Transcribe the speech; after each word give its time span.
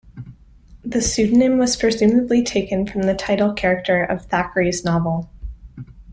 The 0.83 0.99
pseudonym 0.99 1.59
was 1.59 1.77
presumably 1.77 2.41
taken 2.41 2.87
from 2.87 3.03
the 3.03 3.13
title 3.13 3.53
character 3.53 4.03
of 4.03 4.25
Thackeray's 4.25 4.83
novel. 4.83 5.29